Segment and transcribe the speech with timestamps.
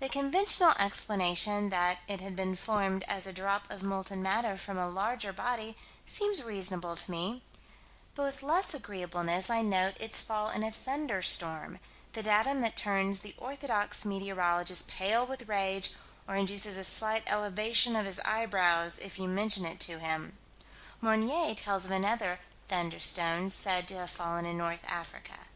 [0.00, 4.76] The conventional explanation that it had been formed as a drop of molten matter from
[4.76, 7.42] a larger body seems reasonable to me;
[8.14, 11.80] but with less agreeableness I note its fall in a thunderstorm,
[12.12, 15.94] the datum that turns the orthodox meteorologist pale with rage,
[16.28, 20.36] or induces a slight elevation of his eyebrows, if you mention it to him.
[21.00, 25.48] Meunier tells of another "thunderstone" said to have fallen in North Africa.